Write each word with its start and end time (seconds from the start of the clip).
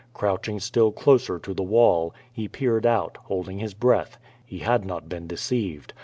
Crouch 0.15 0.49
ing 0.49 0.59
still 0.59 0.91
closer 0.91 1.37
to 1.37 1.53
the 1.53 1.61
wall, 1.61 2.11
he 2.33 2.47
peered 2.47 2.87
out, 2.87 3.19
holding 3.25 3.59
his 3.59 3.75
breath. 3.75 4.17
He 4.43 4.57
had 4.57 4.83
not 4.83 5.07
been 5.07 5.27
deceived. 5.27 5.93